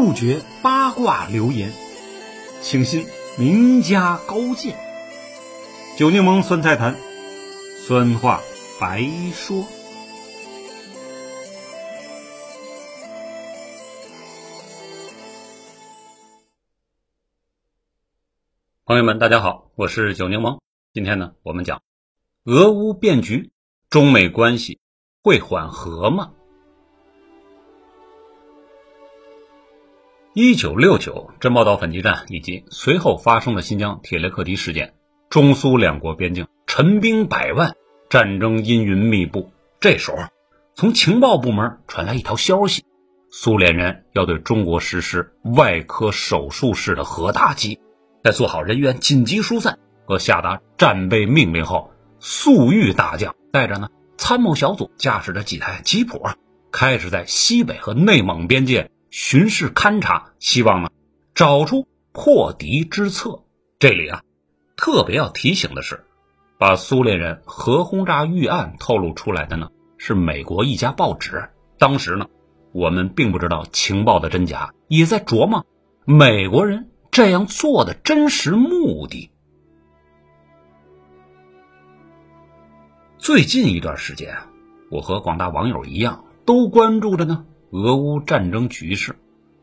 [0.00, 1.72] 不绝八卦流言，
[2.62, 3.04] 请信
[3.36, 4.78] 名家高见。
[5.98, 6.94] 酒柠檬酸菜坛，
[7.84, 8.40] 酸话
[8.80, 9.02] 白
[9.34, 9.66] 说。
[18.84, 20.60] 朋友们，大家好，我是酒柠檬。
[20.92, 21.82] 今天呢，我们讲
[22.44, 23.50] 俄乌变局，
[23.90, 24.78] 中美关系
[25.24, 26.34] 会缓和吗？
[30.40, 34.94] 一九六九珍宝岛反击战以及随后发生的新疆铁列克提事件，
[35.30, 37.74] 中苏两国边境陈兵百万，
[38.08, 39.50] 战争阴云密布。
[39.80, 40.18] 这时候，
[40.76, 42.84] 从情报部门传来一条消息：
[43.32, 47.80] 苏联人要对中国实施外科手术式的核打击。
[48.22, 56.28] 在做好人员紧急疏散和下达战备命令后，粟裕大将带着呢参谋小组，驾驶着几台吉普，
[56.70, 60.90] 开始在西北和内蒙边界巡视勘察，希望呢
[61.34, 63.44] 找出破敌之策。
[63.78, 64.22] 这里啊，
[64.76, 66.04] 特别要提醒的是，
[66.58, 71.50] 把苏联人核轰炸预案透露出来的呢是美国一家报纸。
[71.78, 72.26] 当时呢，
[72.72, 75.66] 我们并不知道情报的真假，也在琢磨
[76.04, 76.90] 美国人。
[77.10, 79.32] 这样做的真实目的。
[83.18, 84.46] 最近一段时间啊，
[84.88, 89.16] 我和广大网友一样，都关注着呢俄乌战争局势。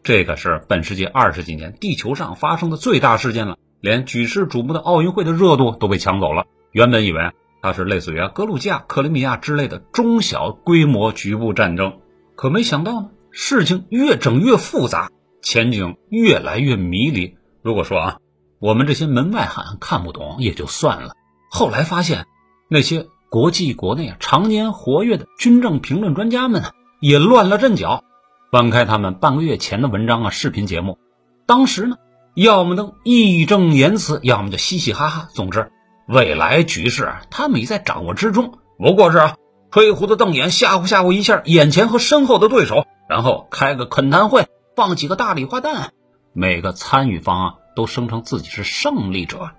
[0.03, 6.45] 这可是本世纪二十几年地球上发生的最大事件了，连举世瞩目的奥运会的热度都被抢走了。
[6.71, 7.31] 原本以为
[7.61, 11.99] 它是类似于格鲁吉亚、克里米亚之类的中小规模局部战争，
[12.35, 15.09] 可没想到呢，事情越整越复杂。
[15.41, 17.37] 前景越来越迷离。
[17.61, 18.17] 如果说啊，
[18.59, 21.15] 我们这些门外汉看不懂也就算了。
[21.51, 22.25] 后来发现，
[22.67, 26.63] 那些国际国内啊常年活跃的军政评论专家们
[26.99, 28.03] 也乱了阵脚。
[28.51, 30.97] 翻开他们半个月前的文章啊、视频节目，
[31.45, 31.97] 当时呢，
[32.33, 35.29] 要么能义正言辞，要么就嘻嘻哈哈。
[35.33, 35.71] 总之，
[36.07, 39.35] 未来局势啊他们已在掌握之中，不过是啊，
[39.71, 44.47] 吹胡子瞪眼，吓唬吓唬一下眼前和身后的对手，然后开个恳谈会。
[44.75, 45.93] 放几个大礼花弹，
[46.33, 49.51] 每个参与方啊都声称自己是胜利者。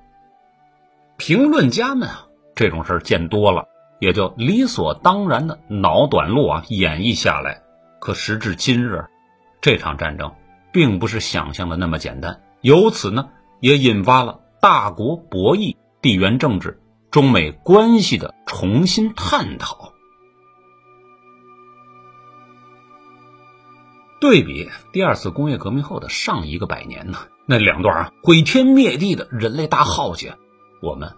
[1.17, 3.65] 评论家们啊，这种事儿见多了，
[3.99, 7.63] 也就理所当然的脑短路啊演绎下来。
[8.01, 9.07] 可时至今日，
[9.61, 10.33] 这场战争
[10.73, 13.31] 并不是想象的那么简单，由此呢
[13.61, 16.81] 也引发了大国博弈、地缘政治、
[17.11, 19.93] 中美关系的重新探讨。
[24.19, 30.37] 对比第二次工业革命后的上一个百年呢，那两段啊毁天灭地的人类大浩劫，
[30.81, 31.15] 我们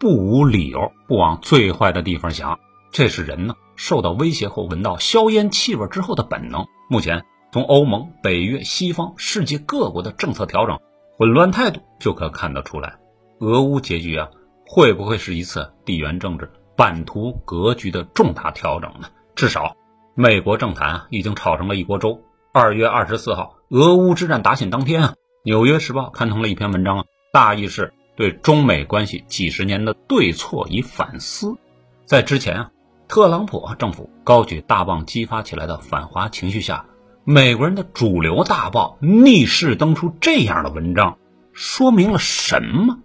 [0.00, 2.58] 不无理由不往最坏的地方想。
[2.90, 6.66] 这是人呢受到威胁后闻到硝烟气味之后的本能。
[6.88, 10.80] 目前从欧盟、北约、西方世界各国的政策调整、
[11.18, 12.94] 混乱态度就可看得出来，
[13.40, 14.30] 俄乌结局啊
[14.66, 19.08] 会不会是一次地缘政治版图格局的重大调整呢？
[19.34, 19.76] 至少
[20.14, 22.22] 美国政坛已经炒成了一锅粥。
[22.54, 25.08] 二月二十四号，俄乌之战打响当天啊，
[25.44, 31.56] 《纽约时报》刊登了一篇文章啊，大意是对中美关系几十年的对错以反思。
[32.04, 32.70] 在之前啊，
[33.08, 36.84] 特朗普政府高举大棒激发起来的反华情绪下，
[37.24, 41.16] 美国人的主流大报逆势登出这样的文章，
[41.54, 42.98] 说明了什么？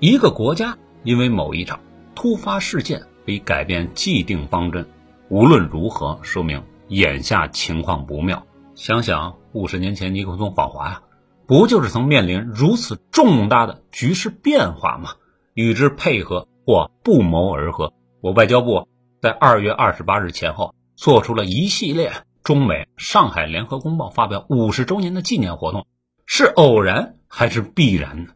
[0.00, 1.78] 一个国家因为某一场
[2.16, 4.84] 突发事件可以改变既定方针。
[5.28, 8.44] 无论如何，说明眼下情况不妙。
[8.76, 11.02] 想想五十年前尼克松访华呀，
[11.46, 15.14] 不就是曾面临如此重大的局势变化吗？
[15.54, 18.86] 与之配合或不谋而合，我外交部
[19.22, 25.86] 在二月二十八日前后做出了一系列中美上海联合公报发表五十周年的纪念活动，
[26.26, 28.32] 是偶然还是必然呢？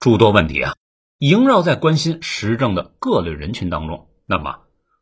[0.00, 0.72] 诸多问题啊，
[1.18, 4.08] 萦绕在关心时政的各类人群当中。
[4.24, 4.60] 那么。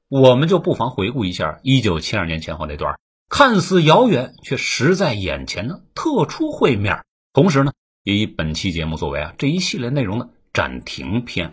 [0.08, 2.96] 我们就不妨回顾一下一九七二年前后那段
[3.28, 7.72] 看似遥远却实在眼前的特殊会面，同时呢，
[8.04, 11.52] 也以本期节目作为啊这一系列内容的暂停篇。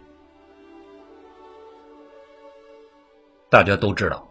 [3.49, 4.29] 大家都知道，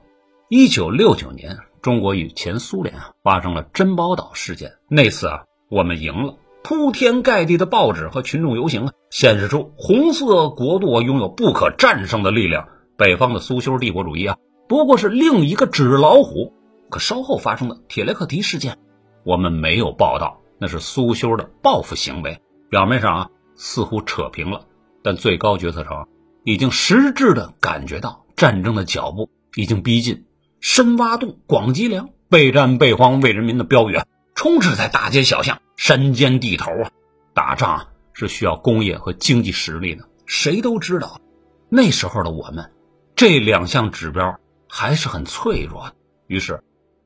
[0.48, 12.68] 一九六九年，中国与前苏联啊发生了珍宝岛事件，那次啊我们赢了，铺天盖地的报纸和群众游行啊，显示出红色国度拥有不可战胜的力量。
[12.96, 14.36] 北方的苏修帝国主义啊，
[14.68, 16.54] 不过是另一个纸老虎。
[16.92, 18.76] 可稍后发生的铁雷克提事件，
[19.24, 22.38] 我们没有报道，那是苏修的报复行为。
[22.68, 24.66] 表面上啊，似乎扯平了，
[25.02, 26.06] 但最高决策层
[26.44, 30.26] 已经实质的感觉到战争的脚步已经逼近。
[30.60, 33.98] 深挖洞，广积粮，备战备荒为人民的标语，
[34.34, 36.90] 充斥在大街小巷、山间地头啊。
[37.32, 41.22] 打仗是需要工业和经济实力的，谁都知道，
[41.70, 42.70] 那时候的我们，
[43.16, 45.94] 这两项指标还是很脆弱的。
[46.26, 46.62] 于是，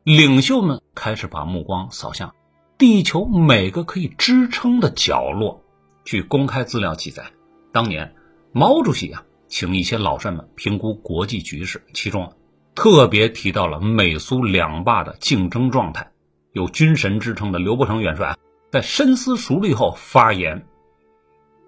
[0.06, 2.32] 领袖们开始把目光扫向
[2.78, 5.64] 地球每个可以支撑的角落。
[6.04, 7.24] 据公开资料记载，
[7.72, 8.14] 当年
[8.52, 12.32] 毛主席啊，请一些老帅们评估国际局势，其中
[12.72, 16.12] 特别提到了美苏两霸的竞争状态。
[16.52, 18.38] 有“军神”之称的刘伯承元帅
[18.70, 20.66] 在深思熟虑后发言：“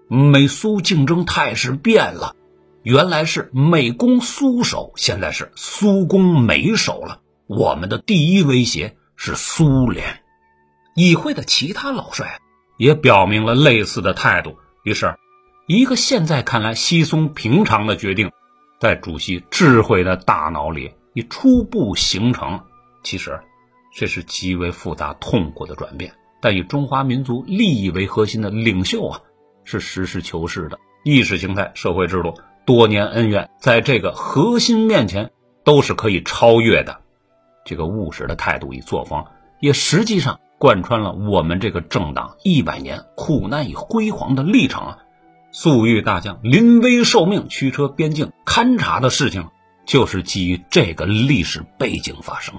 [0.07, 2.37] 美苏竞争态势变了，
[2.83, 7.19] 原来是美攻苏守，现在是苏攻美守了。
[7.49, 10.21] 我们的第一威胁是苏联。”
[10.95, 12.39] 议会的其他老帅。
[12.77, 14.55] 也表明了类似的态度。
[14.83, 15.13] 于是，
[15.67, 18.31] 一个现在看来稀松平常的决定，
[18.79, 22.61] 在主席智慧的大脑里已初步形成。
[23.03, 23.37] 其实，
[23.93, 26.13] 这是极为复杂痛苦的转变。
[26.39, 29.19] 但以中华民族利益为核心的领袖啊，
[29.65, 30.79] 是实事求是的。
[31.03, 32.33] 意识形态、社会制度、
[32.65, 35.31] 多年恩怨，在这个核心面前
[35.65, 37.01] 都是可以超越的。
[37.69, 39.23] 这个务实的态度与作风，
[39.59, 40.39] 也实际上。
[40.57, 44.97] 贯穿了我们这个政党一百年苦难与辉煌的历程啊！
[45.53, 49.47] 粟裕大将临危受命驱车边境勘察的事情，
[49.85, 52.55] 就是基于这个历史背景发生。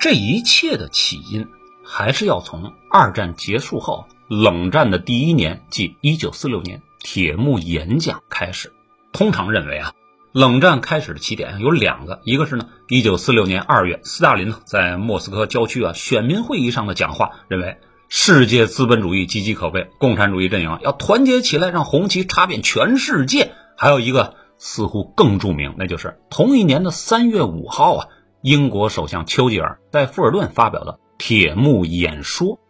[0.00, 1.46] 这一切的起因，
[1.84, 8.72] 还是要从二战结束后冷战的第一年，即一九四六年铁幕演讲开始。
[9.12, 9.92] 通常认为啊。
[10.30, 17.78] 冷战开始的起点有两个，一个是呢，一九四六年二月，斯大林呢在莫斯科郊区啊选民会议上的讲话，认为
[18.10, 23.52] 世界资本主义岌岌可危，共产主义阵营要团结起来，让红旗插遍全世界。
[23.76, 28.06] 还有一个似乎更著名，那就是同一年的三月五号啊，
[28.42, 32.60] 英国首相丘吉尔在富尔顿发表的铁幕演说。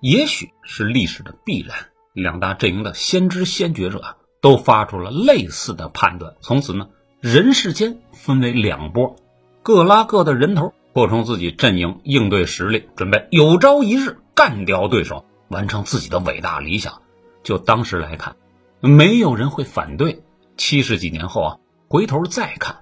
[0.00, 1.76] 也许是历史的必然，
[2.14, 4.16] 两大阵营的先知先觉者啊。
[4.42, 6.88] 都发出了类似的判断，从此呢，
[7.20, 9.16] 人世间分为两波，
[9.62, 17.00] 各拉各的人头，扩充自己阵营应对实力，准备有朝一日干掉对手，完成自己的伟大理想。
[17.44, 18.34] 就当时来看，
[18.80, 20.22] 没有人会反对。
[20.56, 21.56] 七十几年后啊，
[21.88, 22.78] 回头再看，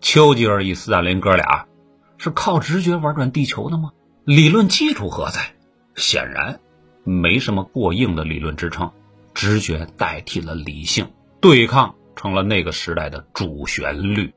[0.00, 1.66] 丘吉尔与斯大林哥俩
[2.16, 3.92] 是靠直觉玩转地球的吗？
[4.24, 5.54] 理论基础何在？
[5.94, 6.60] 显然，
[7.04, 8.90] 没什么过硬的理论支撑。
[9.34, 14.32] 直觉代替了理性，对抗成了那个时代的主旋律。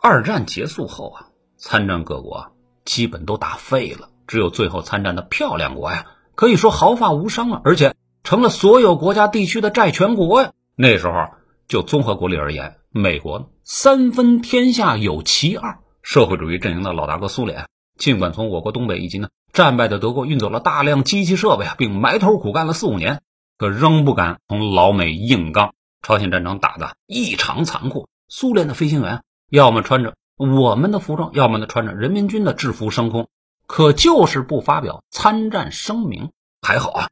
[0.00, 1.26] 二战结束后啊，
[1.56, 2.52] 参战各国
[2.84, 10.52] 基本都打废了，只有最后参战的漂亮国呀，可以说毫发无伤了，而且成了所有国家地区的债权国呀。
[10.74, 11.30] 那时候
[11.68, 17.66] 就综合国力而言，美国三分天下有其二，社会主义阵营的老大哥苏联，
[18.00, 19.28] 尽管从我国东北以及呢。
[19.52, 23.20] 战败的德国运走了大量机器设备啊，并埋头苦干了四五年，
[23.58, 25.74] 可仍不敢同老美硬刚。
[26.02, 33.28] 朝鲜战争打的异常残酷，苏联的飞行员要么穿着我们的服装，要么呢穿着人民军的制服升空，
[33.66, 36.30] 可就是不发表参战声明。
[36.62, 37.08] 还好啊，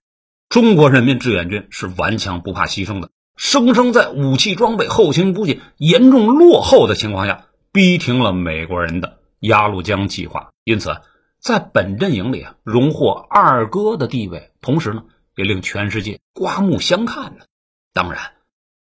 [0.48, 10.50] 中国人民志愿军是顽强不怕牺牲的，生生在武器装备、后勤补给严重落后的情况下，逼停了美国人的鸭绿江计划。
[10.64, 11.00] 因此。
[11.40, 15.04] 在本阵营里啊，荣获二哥的地位，同时呢，
[15.36, 17.44] 也令全世界刮目相看呢。
[17.92, 18.32] 当然，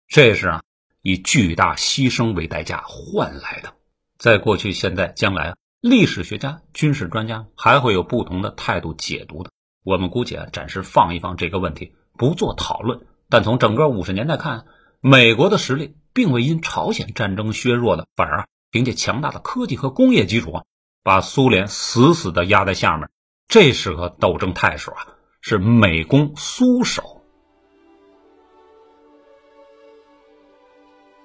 [0.10, 0.64] 这是啊，
[1.02, 3.72] 以巨大牺牲为代价换来的。
[4.18, 9.52] 在过去、现在、将来啊，历史学家、军事专家还会有不同的态度解读的。
[9.86, 13.00] 我们姑且暂时放一放这个问题，不做讨论。
[13.30, 14.66] 但从整个五十年代看，
[15.00, 20.64] 美国的实力并未因朝鲜战争削弱的，反而凭借强大的科技和工业基础啊。
[21.04, 23.10] 把苏联死死的压在下面，
[23.48, 25.08] 这时候斗争态势啊，
[25.42, 27.24] 是美攻苏守。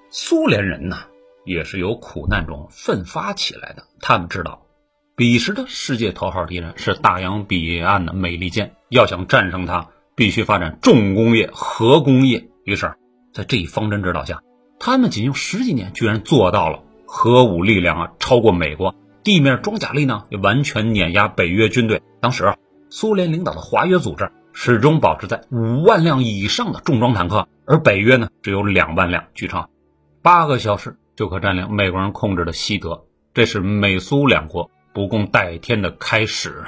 [0.09, 0.97] 苏联人呢，
[1.45, 3.85] 也是由苦难中奋发起来的。
[4.01, 4.65] 他们知道，
[5.15, 12.49] 彼时的世界头号敌人是大洋彼岸的美利坚，要想战胜他，必须发展重工业、核工业。
[12.63, 12.95] 于是，
[13.31, 14.41] 在这一方针指导下，
[14.79, 18.93] 他们仅用十几年，居然做到了核武力量啊，超过美国。
[19.23, 22.01] 地面装甲力呢也完全碾压北约军队。
[22.21, 22.53] 当时，
[22.89, 29.25] 苏联领导的华约组织始终保持在五万辆以上的重装坦克，而北约呢只有两万辆。
[29.33, 29.67] 据称，
[30.21, 36.63] 八个小时就可占领美国人控制的西德，这是美苏两国不共戴天的开始。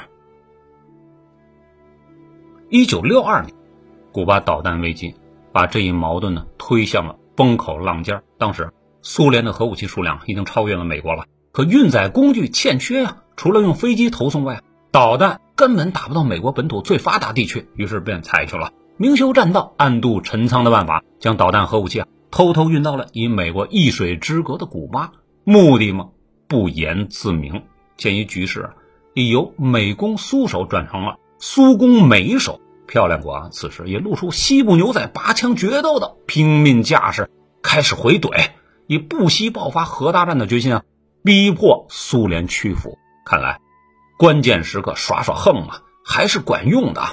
[2.69, 3.53] 一九六二年，
[4.11, 5.15] 古巴导弹危机
[5.51, 8.21] 把这一矛盾呢推向了风口浪尖。
[8.37, 17.69] 当时苏联的核武器数量已经超越了美国了，可运载工具欠缺呀，除了用飞机投送外，导弹根本打不到美国本土最发达地区。
[17.75, 25.11] 于是便采取了明修栈道、暗度陈仓的办法，将导弹核武器啊偷偷运到了与美国一水之隔的古巴。
[25.43, 26.09] 目的嘛，
[26.47, 27.63] 不言自明。
[27.97, 28.69] 鉴于局势
[29.13, 37.29] 已由美攻苏手转成了苏攻美手，漂亮国啊，此时也露出西部牛仔拔枪决斗的拼命架势，
[37.61, 38.49] 开始回怼，
[38.89, 40.83] 以不惜爆发核大战的决心啊，
[41.23, 42.97] 逼迫苏联屈服。
[43.23, 43.61] 看来
[44.17, 47.03] 关键时刻耍耍横啊，还是管用的。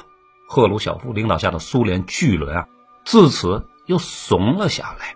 [0.48, 2.66] 赫鲁晓夫领导下的苏联巨轮啊，
[3.04, 5.14] 自此又怂了下来。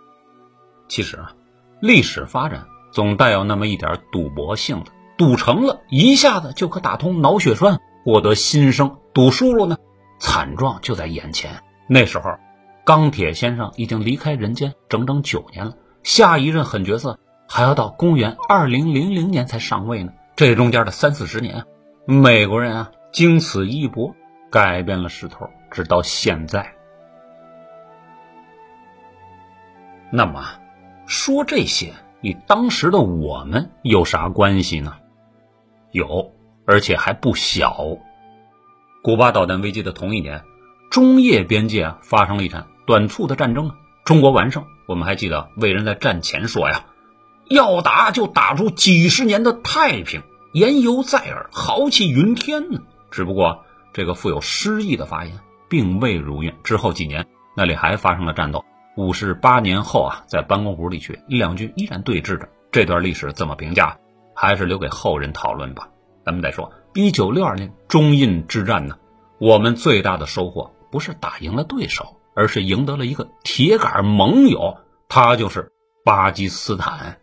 [0.87, 1.33] 其实啊，
[1.81, 4.93] 历史发展总带有那么一点赌博性的。
[5.17, 9.79] 赌成了，一下子就可打通脑血栓，获得新生；赌输了呢，
[10.19, 11.63] 惨状就在眼前。
[11.89, 12.39] 那时候，
[12.85, 20.13] 钢铁先生已经离开人间整整九年了，下一任狠角色还要到公元二零零零年才上位呢。
[20.37, 21.65] 这中间的三四十年，
[22.07, 24.15] 美国人啊，经此一搏，
[24.51, 26.75] 改变了势头，直到现在。
[30.11, 30.43] 那么，
[31.07, 34.97] 说这些与当时的我们有啥关系呢？
[35.91, 36.33] 有，
[36.67, 37.77] 而且还不小。
[39.03, 40.43] 古巴导弹危机的同一年，
[40.91, 43.73] 中叶边界啊发生了一场短促的战争，
[44.05, 44.65] 中国完胜。
[44.91, 46.87] 我们还记得魏人在战前说呀
[47.49, 50.21] ：“要打就打出几十年的太平。”
[50.53, 52.81] 言犹在耳，豪气云天呢。
[53.09, 56.57] 只不过这个富有诗意的发言并未如愿。
[56.65, 57.25] 之后几年，
[57.57, 58.65] 那里还发生了战斗。
[58.97, 62.49] 五十八年后啊，在班公湖地区，两军依然对峙着。
[62.73, 63.97] 这段历史怎么评价？
[64.35, 65.89] 还是留给后人讨论吧。
[66.27, 68.97] 咱们再说，一九六二年中印之战呢，
[69.39, 74.79] 我们最大的收获不是打赢了对手，而是赢得了一个铁杆盟友，
[75.11, 77.19] 他就是巴基斯坦。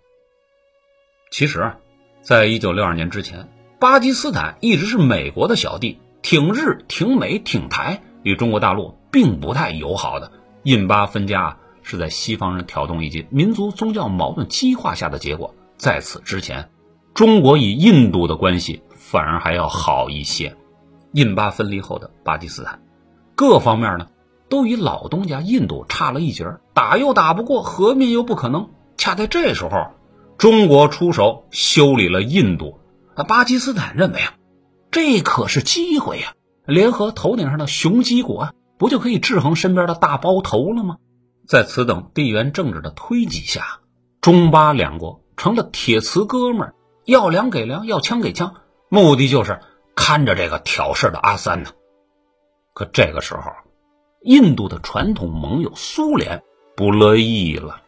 [1.31, 1.74] 其实，
[2.21, 10.31] 在一九六二年之前，巴基斯坦一直是美国的小弟，挺日、挺美、挺台，与中国大陆并不太友好的。
[10.62, 15.55] 印巴分家是在西方人挑动以及民族宗教矛盾激化下的结果。
[15.77, 16.69] 在此之前。
[17.15, 20.55] 中国与印度的关系反而还要好一些。
[21.13, 22.79] 印巴分离后的巴基斯坦，
[23.33, 24.05] 各方面呢
[24.50, 28.70] 都与老东家印度差了一截打又打不过，和面又不可能。
[28.98, 29.92] 恰在这时候，
[30.38, 32.80] 中国出手修理了印度，
[33.16, 34.34] 啊巴基斯坦认为啊，
[34.92, 36.34] 这可是机会呀，
[36.66, 40.98] 联合头顶上的雄鸡国，不就可以制衡身边的大包头了吗？
[41.48, 43.80] 在此等地缘政治的推挤下，
[44.22, 46.74] 中巴两国成了铁瓷哥们儿。
[47.06, 48.56] 要粮给粮，要枪给枪，
[48.89, 49.62] 目的就是
[49.96, 51.70] 看着这个挑事的阿三呢。
[52.74, 53.44] 可这个时候，
[54.27, 56.43] 印度的传统盟友苏联
[56.75, 57.81] 不乐意了。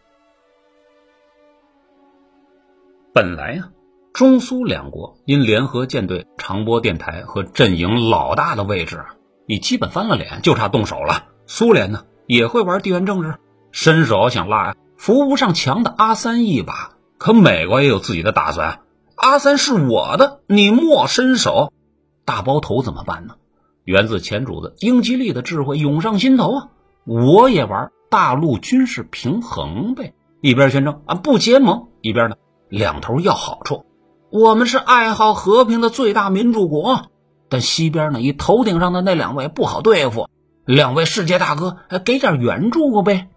[3.13, 3.71] 本来呀，
[4.13, 9.03] 中苏两国因联合舰队、长波电台和阵营老大的位置，
[9.47, 11.25] 已基本翻了脸，就差动手了。
[11.45, 13.35] 苏联呢，也会玩地缘政治，
[13.73, 16.93] 伸手想拉扶不上墙的阿三一把。
[17.17, 18.83] 可美国也有自己的打算。
[19.17, 21.73] 阿三是我的，你莫伸手。
[22.23, 23.35] 大包头怎么办呢？
[23.89, 26.67] 源自前主子英吉利的智慧涌上心头啊！
[27.05, 32.35] 我也玩大陆军事平衡呗，一边宣称啊不结盟，一边呢
[32.69, 33.87] 两头要好处。
[34.29, 37.07] 我们是爱好和平的最大民主国，
[37.49, 40.29] 但西边呢以头顶上的那两位不好对付，
[40.65, 43.29] 两位世界大哥给点援助呗。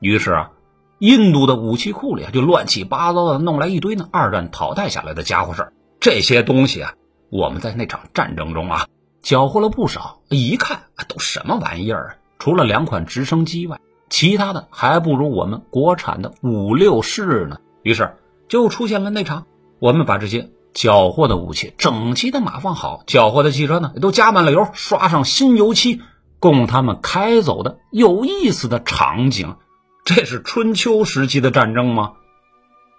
[0.00, 0.50] 于是啊。
[0.98, 5.72] 印度的武器库里啊，就乱七八糟的弄来一堆呢二战淘汰下来的家伙事。
[5.98, 6.94] 这些东西啊，
[7.30, 8.86] 我们在那场战争中啊，
[9.24, 10.20] 缴获了不少。
[10.28, 12.14] 一看，都什么玩意儿啊？
[12.38, 17.58] 除了两款直升机外，其他的还不如我们国产的五六式呢。
[17.82, 18.16] 于是
[18.48, 19.46] 就出现了那场，
[19.78, 26.02] 我们把这些缴获的武器整齐的码放好，缴获的汽车呢也都加满了油，刷上新油漆，
[26.38, 29.56] 供他们开走的有意思的场景。
[30.04, 32.12] 这是春秋时期的战争吗？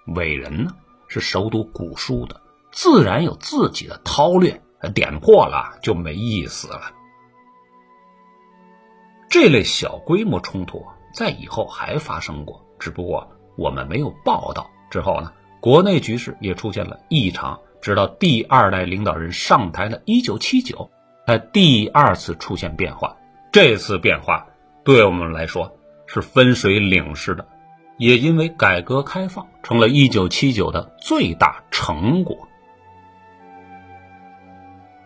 [0.08, 0.72] 伟人呢
[1.08, 2.42] 是熟读古书的，
[2.72, 6.82] 自然有自己的韬略，点破了就没意思了。
[9.30, 14.70] 这类小规模冲突在以后还发生过，只不过我们没有报道。
[14.90, 20.90] 之后呢，国内局势也出现了异常，直到第二代领导人上台的1979，
[21.26, 23.18] 才第二次出现变化。
[23.52, 24.48] 这次变化
[24.84, 25.72] 对我们来说。
[26.08, 27.48] 是分水岭式的，
[27.98, 32.48] 也因为改革开放成了一九七九的最大成果。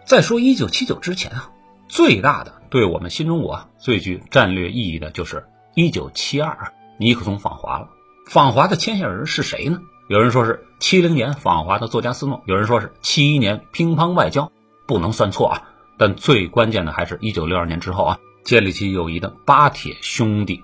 [0.09, 1.51] 再说一九七九之前啊，
[1.87, 7.89] 最大的对我们新中国最具战略意义的就是一九七二，尼克松访华了。
[8.25, 9.79] 访华的牵线人是谁呢？
[10.07, 14.51] 有人说是七零年访华的作家斯诺，有人说是七一年乒乓外交，
[14.87, 15.69] 不能算错啊。
[15.99, 20.63] 但最关键的还是一九六二年之后啊，建立起友谊的巴铁兄弟，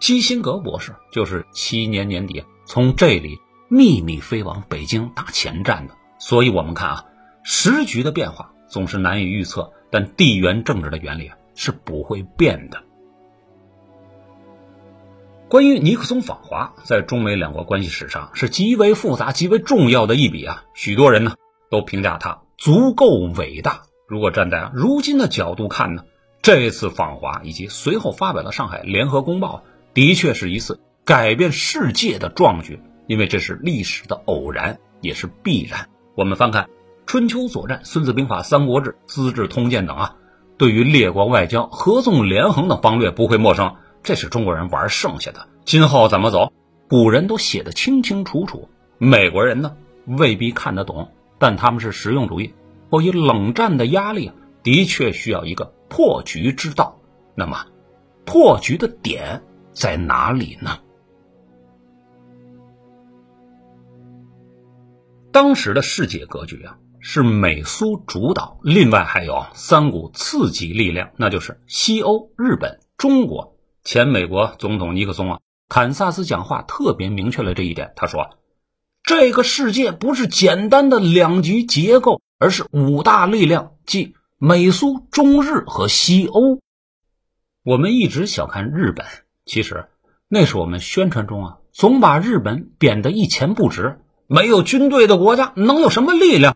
[0.00, 5.94] 基辛格博士就是七年年底从这里秘密飞往北京打前站的。
[6.18, 7.04] 所以，我们看啊，
[7.44, 12.82] 时局的变化总是难以预测，但地缘政治的原理是不会变的。
[15.48, 20.62] 关于尼克松访华，在中美两国关系史上是极为复杂、极为重要的一笔啊。
[20.74, 21.34] 许多人呢
[21.68, 23.82] 都评价他足够伟大。
[24.06, 26.04] 如果站在如今的角度看呢，
[26.40, 35.88] 这次访华以及随后发表的《上海联合公报》，的确是一次改变世界的壮举，因为这是历史的偶然，也是必然。
[36.14, 36.64] 我们翻看
[37.10, 40.16] 《春秋左传》《孙子兵法》《三国志》《资治通鉴》等啊，
[40.56, 43.74] 对于列国外交、合纵连横的方略不会陌生。
[44.04, 46.52] 这是中国人玩剩下的，今后怎么走，
[46.88, 48.68] 古人都写的清清楚楚。
[48.98, 49.76] 美国人呢，
[50.06, 52.54] 未必看得懂，但他们是实用主义，
[52.90, 54.30] 迫于冷战的压力，
[54.62, 57.00] 的确需要一个破局之道。
[57.34, 57.66] 那么，
[58.24, 60.78] 破局的点在哪里呢？
[65.32, 73.56] 当时的世界格局啊，是美苏主导，另外还有三股刺激力量，那就是西欧、日本、中国。
[73.82, 77.92] 前美国总统尼克松啊，堪萨斯讲话特别明确了这一点。
[77.96, 78.38] 他说
[79.02, 86.60] ：“这个世界不是简单的两极结构，而是五大力量，即美苏中日和西欧。
[87.64, 89.06] 我们一直小看日本，
[89.46, 89.86] 其实
[90.28, 94.00] 那是我们宣传中啊，总把日本贬得一钱不值。
[94.26, 96.54] 没有军队的国家能有什么力量？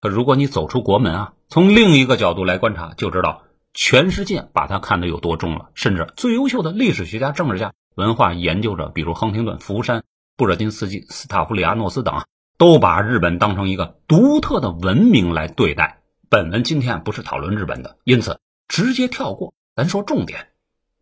[0.00, 3.42] 可如果你走出国门啊，从另一个角度来观察，就知道。”
[3.74, 10.02] 全世界把他看得有多重了，甚至最优秀的历史学家、政治家、文化研究者，比如亨廷顿、福山、
[10.36, 12.24] 布热津斯基、斯塔夫里亚诺斯等，
[12.56, 16.00] 都把日本当成一个独特的文明来对待。
[16.28, 20.48] 本文今天不是讨论日本的，因此直接跳过，咱说重点。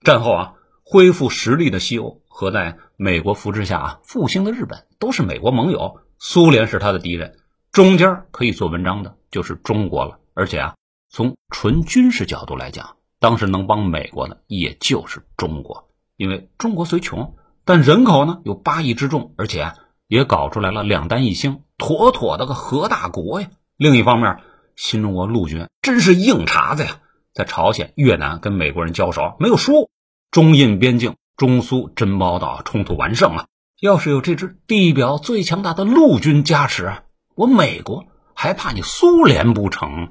[0.03, 0.55] 战后啊，
[0.85, 7.39] 恢复实力的西欧和在美国扶持下啊复兴的日本，都是美国盟友，苏联是他的敌人。
[7.77, 10.75] 中间可以做文章的就是中国了，而且啊。
[11.11, 17.35] 从纯军事角度来讲，当时能帮美国的也就是中国，因为中国虽穷，
[17.67, 19.75] 但人口呢有八亿之众，而且
[20.09, 23.51] 也搞出来了两弹一星，妥妥的个核大国呀。
[23.77, 24.39] 另一方面，
[24.75, 27.01] 新中国陆军真是硬茬子呀，
[27.35, 29.91] 在朝鲜、越南跟美国人交手没有输，
[30.31, 33.47] 中印边境中苏珍宝岛冲突完胜啊。
[33.83, 36.95] 要是有这支地表最强大的陆军加持，
[37.37, 40.09] 我美国还怕你苏联不成？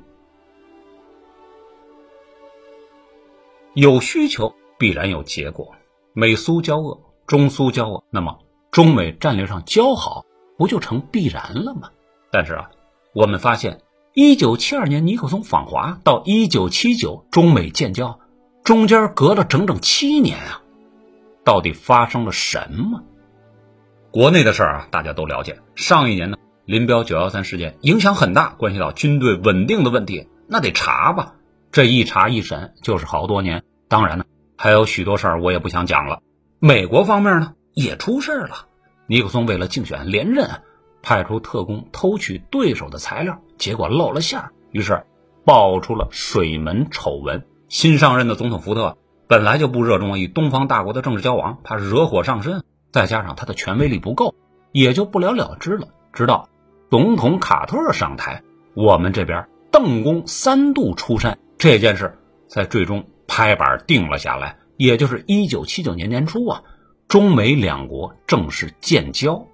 [3.74, 5.74] 有需求必然有结果，
[6.14, 8.38] 美苏交恶，中苏交恶，那么
[8.70, 10.24] 中美战略上交好，
[10.56, 11.90] 不就成必然了吗？
[12.32, 12.70] 但是啊，
[13.12, 13.82] 我们发现，
[14.14, 18.20] 一九七二年尼克松访华到一九七九中美建交，
[18.64, 20.62] 中间隔了整整七年啊，
[21.44, 23.04] 到底发生了什么？
[24.12, 25.60] 国内的事儿啊，大家都了解。
[25.76, 31.36] 上一年呢，林彪九幺三事件影响很大，关系到军队稳定的问题，那得查吧。
[31.72, 34.26] 这一查一审就是好多年，当然呢，
[34.58, 36.22] 还有许多事儿我也不想讲了。
[36.60, 38.66] 美国方面呢也出事了，
[39.06, 40.50] 尼克松为了竞选连任，
[41.04, 45.04] 派出特工偷取对手的材料，结果露了馅儿，于是
[45.46, 47.46] 爆出了水门丑闻。
[47.70, 48.98] 新上任的总统福特
[49.28, 54.34] 本来就不热衷与东方大国的政治交往，怕惹火上身，再加上他的权威力不够，
[54.72, 55.90] 也就不了了之了。
[56.14, 56.48] 直到
[56.90, 58.44] 总统卡特上台，
[58.74, 61.38] 我们这边邓公三度出山。
[61.58, 62.18] 这件事
[62.48, 66.64] 在最终拍板定了下来，也就是一九七九年年初啊，
[67.08, 69.48] 中美两国正式建交。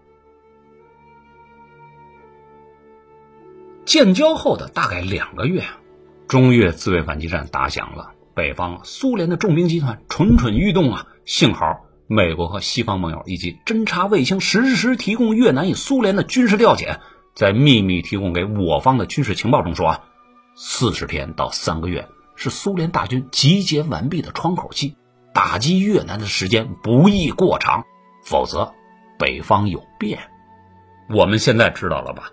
[3.85, 5.63] 建交后的大概两个月，
[6.27, 11.07] 中越自卫反击战打响了，北方苏联的重兵集团蠢蠢欲动啊！
[11.25, 16.99] 幸好美国和西方盟友以及侦察卫星实时提供越南与苏联的军事调遣，
[17.33, 19.99] 在秘密提供给我方的军事情报中说啊。
[20.53, 24.95] 四十天到三个月是苏联大军集结完毕的窗口期，
[25.33, 27.85] 打击越南的时间不宜过长，
[28.25, 28.73] 否则
[29.17, 30.19] 北方有变。
[31.09, 32.31] 我们现在知道了吧？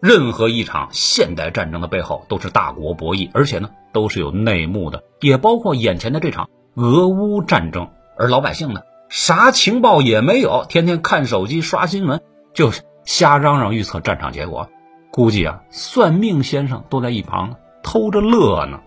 [0.00, 7.90] 任何一场现代战争的背后都是大国博弈，而且呢都是有内幕的，也包括眼前的这场俄乌战争。
[8.16, 12.22] 而老百姓呢，啥情报也没有，天天看手机刷新闻，
[12.54, 14.70] 就是瞎嚷嚷预测战场结果。
[15.10, 18.80] 估计啊，算命先生都在一旁偷着乐呢。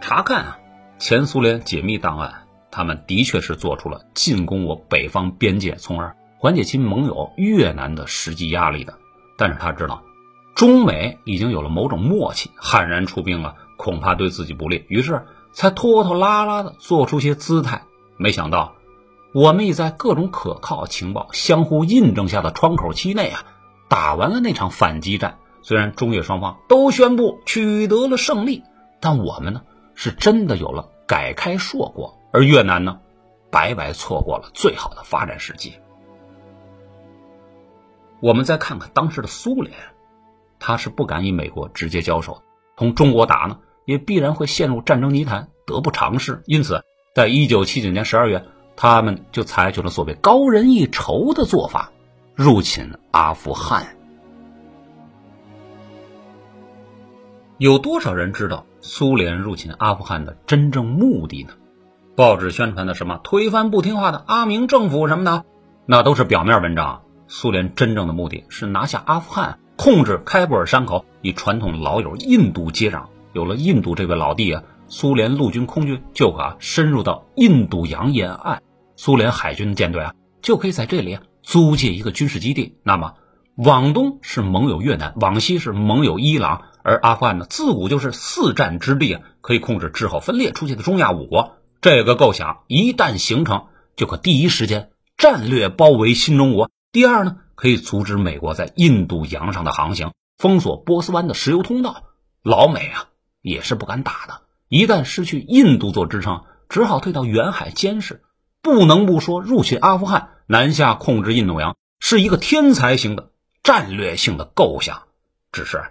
[0.00, 0.58] 查看啊，
[0.98, 8.94] 前苏联解密档案，他们的确是做出了进攻我北方边界，从而缓解其盟友越南的实际压力的。
[9.36, 10.02] 但是他知道，
[10.54, 17.82] 中美已经有了某种默契，悍然出兵了，恐怕对自己不利，于是才拖拖拉拉的做出些姿态。
[18.16, 18.76] 没想到，
[19.32, 23.44] 我们已在各种可靠情报相互印证下的窗口期内啊，
[23.88, 25.38] 打完了那场反击战。
[25.62, 28.64] 虽然中越双方都宣布取得了胜利，
[28.98, 29.62] 但我们呢
[29.94, 32.98] 是真的有了改开硕果，而越南呢，
[33.50, 35.74] 白白错过了最好的发展时机。
[38.20, 39.74] 我们再看看当时的苏联，
[40.58, 42.42] 他是不敢与美国直接交手，
[42.76, 46.42] 同中国打呢，也必然会陷入战争泥潭，得不偿失。
[46.46, 46.82] 因此，
[47.14, 48.46] 在一九七九年十二月，
[48.82, 51.92] 他们就采取了所谓高人一筹的做法，
[52.34, 53.94] 入侵阿富汗。
[57.58, 61.50] 有多少人知道苏联入侵阿富汗的真正目的呢？
[62.16, 65.44] 报纸宣传的什么推翻不听话的阿明政府什么的，
[65.84, 67.02] 那都是表面文章。
[67.28, 73.08] 苏联真正的目的是拿下阿富汗，控制开布尔山口，与传统老友印度接壤。
[73.34, 78.62] 有了印度这位老弟啊，苏联陆军、空军就可深入到印度洋沿岸，
[79.02, 82.76] 苏联海军的舰队啊就可以在这里啊租借一个军事基地。
[82.82, 83.14] 那么，
[83.56, 86.64] 往东是盟友越南，往西是盟友伊朗。
[86.82, 91.56] 而阿富汗呢，自古就是四战之地啊，可以控制之后分裂出去的中亚五国。
[91.80, 96.70] 这个构想一旦形成，就可第一时间战略包围新中国。
[96.92, 102.04] 第二呢，可以阻止美国在印度洋上的航行，封锁波斯湾的石油通道。
[102.42, 103.08] 老美啊，
[103.40, 104.42] 也是不敢打的。
[104.68, 108.24] 一旦失去印度做支撑，只好退到远海监视。
[108.62, 113.30] 不能不说，入侵阿富汗，南下控制印度洋，是一个天才型的
[113.62, 115.02] 战略性的构想。
[115.52, 115.82] 只是。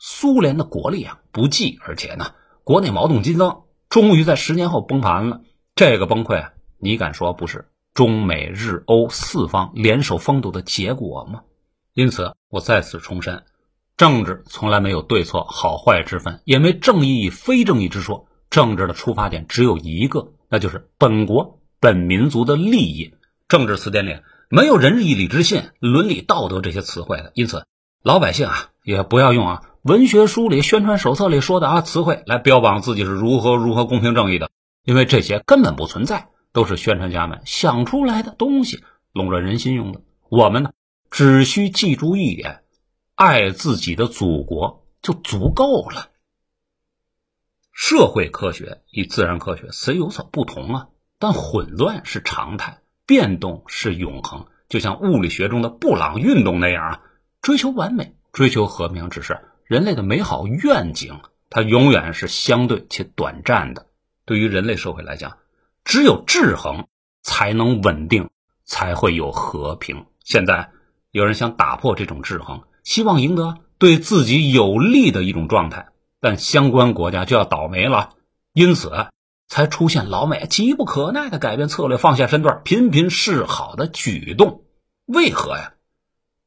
[0.00, 2.30] 苏联的国力啊不济，而且呢，
[2.62, 5.40] 国内矛盾激增，终于在十年后崩盘了。
[5.74, 11.42] 这个崩溃，你敢说不是中美日欧四方联手封堵的结果吗？
[11.94, 13.42] 因此，我再次重申，
[13.96, 18.28] 政治从来没有对错好坏之分，也没正义与非正义之说。
[18.50, 23.14] 政治的出发点只有一个，那就是本国本民族的利益。
[23.48, 24.16] 政治词典里
[24.50, 27.66] 没有仁义礼智信、伦理道德这些词汇的，因此
[28.02, 29.62] 老百姓啊，也不要用啊。
[29.82, 34.50] 文学书里、宣传手册里说的啊词汇来标榜自己是如何如何公平正义的，
[34.84, 40.02] 因为这些根本不存在，都是宣传家们想出来的东西，笼络人心用的。
[40.28, 40.72] 我们呢，
[41.10, 42.64] 只需记住一点：
[43.14, 46.08] 爱自己的祖国就足够了。
[47.72, 54.46] 社会科学与自然科学虽有所不同啊，但混乱是常态，变动是永恒。
[54.68, 57.00] 就像物理学中的布朗运动那样啊，
[57.40, 59.40] 追求完美、追求和平，只是。
[59.64, 63.86] 人类的美好愿景，它永远是相对且短暂的。
[64.24, 65.38] 对于人类社会来讲，
[65.84, 66.86] 只有制衡
[67.22, 68.30] 才能稳定，
[68.64, 70.06] 才会有和平。
[70.24, 70.70] 现在
[71.10, 75.88] 有人想打破这种制衡，希望赢得对自己有利的一种状态，
[76.20, 78.10] 但相关国家就要倒霉了。
[78.52, 79.08] 因此，
[79.48, 84.62] 才出现老美急不可耐的改变策略、放下身段、频频示好的举动。
[85.06, 85.72] 为何呀？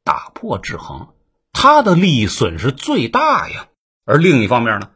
[0.03, 1.09] 打破制衡。
[1.51, 3.67] 他的利益损失最大呀，
[4.05, 4.89] 而另一方面呢，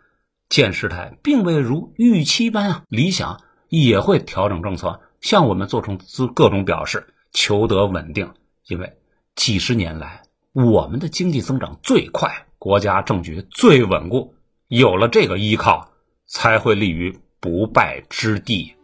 [0.50, 5.98] 见事态并未如预期般啊理想，也会调整政策，向我们做出
[6.34, 8.34] 各种表示，求得稳定。
[8.68, 8.98] 因为
[9.36, 14.36] 几十年来，我们的经济增长最快，国家政局最稳固，
[14.68, 15.90] 有了这个依靠，
[16.26, 18.76] 才会利于不败之地。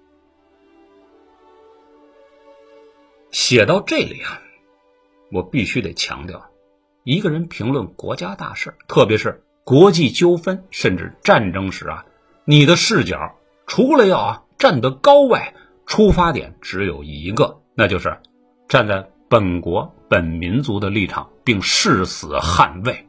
[3.32, 4.42] 写到这里啊，
[5.32, 6.50] 我必须得强调。
[7.04, 12.06] 一个人评论国家大事，特别是国际纠纷，甚至战争时啊，
[12.46, 13.36] 你的视角
[13.66, 15.54] 除了要啊站得高外，
[15.86, 18.16] 出发点只有一个，那就是
[18.68, 23.08] 站在本国本民族的立场，并誓死捍卫。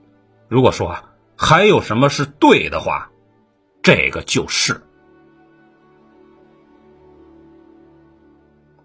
[0.48, 3.11] 如果说啊还有什么是对的话，
[3.83, 4.81] 这个就是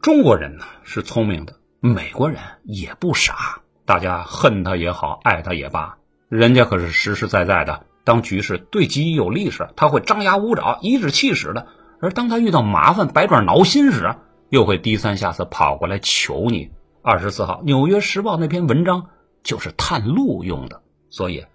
[0.08, 3.60] 中国人呢是聪明的，美国人也不傻。
[3.84, 5.98] 大家恨他也好，爱他也罢，
[6.30, 7.86] 人家可是实实在在的。
[8.06, 11.66] 当局势对己有利时，他会张牙舞爪、颐指气使的；
[12.00, 14.16] 而当他遇到麻烦、百爪挠心时，
[14.48, 16.72] 又会低三下四跑过来求你。
[17.02, 19.10] 二十四号，《纽约时报》那篇文章
[19.44, 20.82] 就是探路用的。
[21.10, 21.46] 所以，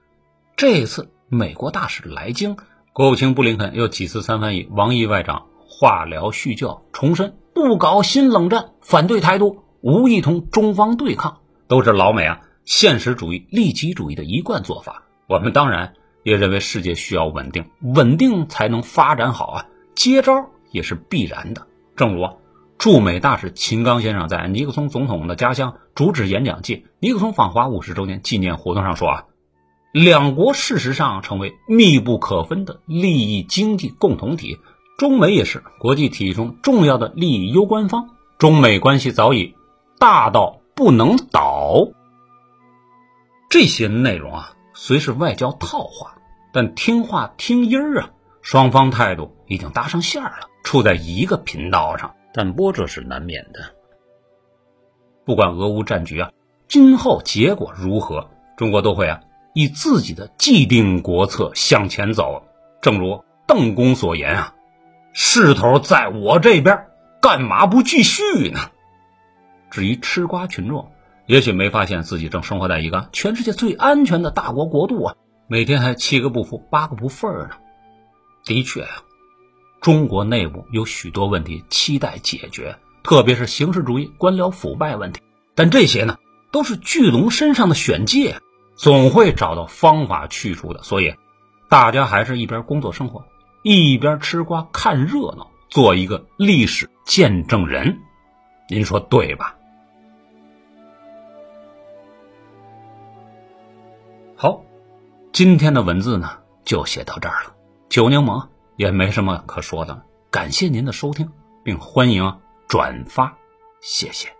[0.58, 2.58] 这次美国大使来京，
[2.92, 5.46] 国务卿布林肯又几次三番以王毅外长
[5.82, 11.38] 化疗叙旧，重申不搞新冷战，反对台独，无意同中方对抗。
[11.66, 15.02] 都是老美啊，现实主义、利己主义的一贯做法。
[15.26, 19.66] 我们当然也认为世界需要稳定，稳定才能发展好啊。
[19.96, 21.66] 接招也是必然的。
[21.96, 22.28] 正如
[22.78, 29.24] 驻美大使秦刚先生在尼克松总统的家乡主旨演讲暨尼克松访华五十周年纪念活动上说啊，
[29.92, 34.58] 两国事实上成为密不可分的利益经济共同体，
[34.98, 39.54] 中美也是国际体系中重要的利益攸关方，中美关系早已
[39.98, 41.88] 大到不能倒。
[43.50, 46.16] 这些内容啊，虽是外交套话，
[46.52, 52.14] 但听话听音儿啊，双方态度已经搭上线了，处在一个频道上。
[52.34, 53.74] 但波折是难免的。
[55.26, 56.30] 不管俄乌战局啊，
[56.66, 59.20] 今后结果如何，中国都会啊
[59.52, 62.42] 以自己的既定国策向前走。
[62.80, 64.54] 正如邓公所言啊，
[65.12, 66.86] 势头在我这边，
[67.20, 68.58] 干嘛不继续呢？
[69.70, 70.92] 至于吃瓜群众，
[71.26, 75.14] 也许没发现自己正生活在一个全世界最安全的大国国度啊，
[75.48, 77.56] 每天还七个不服八个不忿呢。
[78.44, 79.02] 的确啊。
[79.80, 85.20] 中国内部有许多问题期待解决，特别是形式主义官僚腐败问题。
[85.56, 86.18] 但这些呢，
[86.52, 88.36] 都是巨龙身上的选界，
[88.76, 90.84] 总会找到方法去除的。
[90.84, 91.16] 所以，
[91.68, 93.26] 大家还是一边工作生活，
[93.62, 97.98] 一边吃瓜看热闹，做一个历史见证人。
[98.68, 99.56] 您说对吧？
[104.36, 104.62] 好，
[105.32, 107.54] 今天的文字呢，就写到这儿了。
[107.88, 108.46] 九柠檬。
[108.76, 111.30] 也没什么可说的，感谢您的收听，
[111.62, 113.36] 并欢迎转发，
[113.82, 114.34] 谢谢。